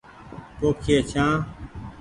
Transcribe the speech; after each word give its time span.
پوکئي 0.57 0.97
ڇآن۔ 1.09 1.31